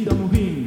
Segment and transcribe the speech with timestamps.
[0.00, 0.59] vida no rim.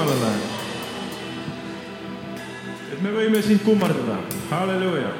[0.00, 0.46] Jumalale,
[2.92, 4.16] et me võime sind kummardada,
[4.48, 5.10] halleluuja.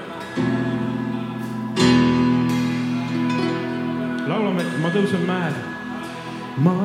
[4.31, 5.61] laulame, et ma tõusen mäele.
[6.65, 6.79] ma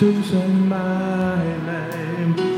[0.00, 2.57] tõusen mäele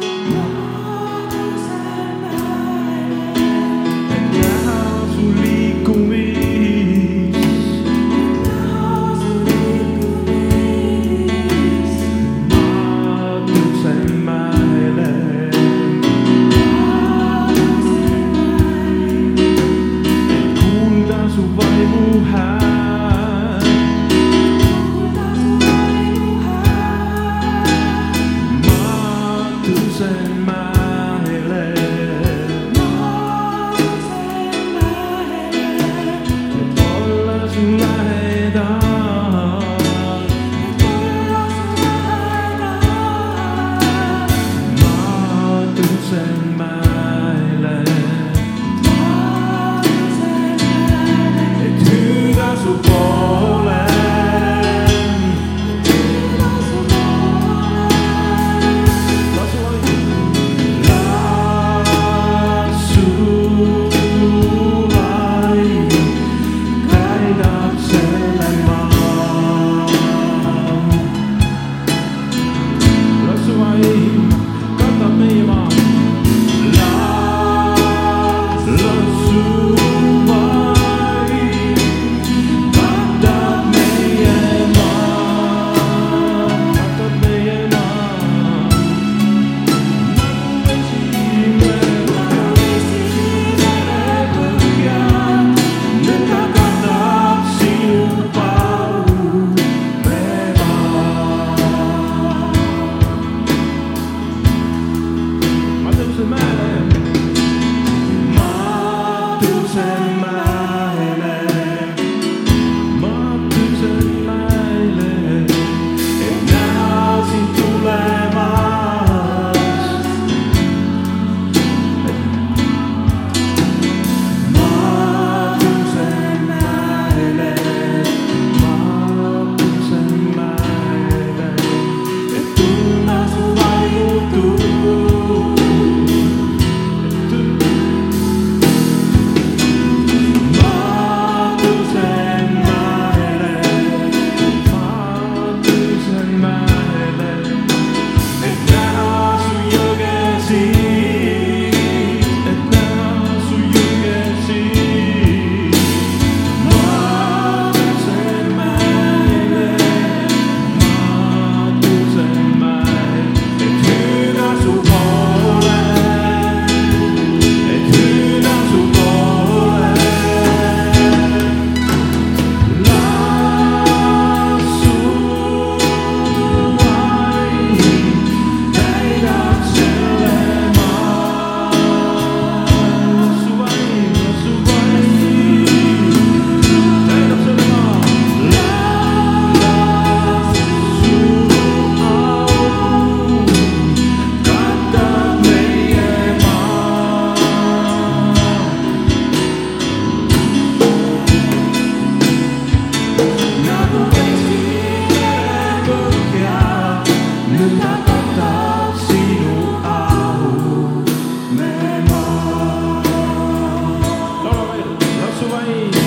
[215.61, 216.00] Joy.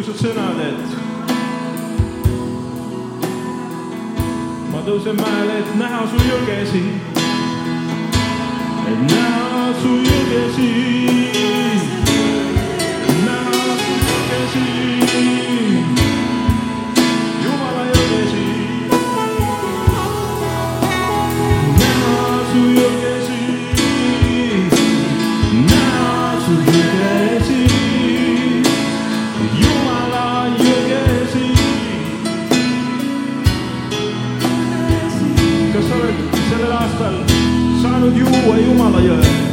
[0.00, 0.92] ilusad sõnad, et
[4.72, 6.82] ma tõusen mäele, et näha su jõgesi,
[8.88, 11.99] et näha su jõgesi.
[37.00, 39.49] 山有牛，还有马了呀。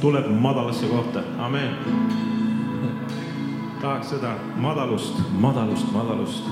[0.00, 1.76] tuleb madalasse kohta, amen.
[3.80, 6.44] tahaks seda madalust, madalust, madalust